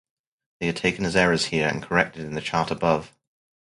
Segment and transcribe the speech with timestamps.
[0.59, 3.13] They are taken as errors here, and corrected in the chart above.